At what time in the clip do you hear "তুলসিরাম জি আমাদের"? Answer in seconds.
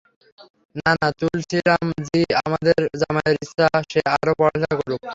1.19-2.79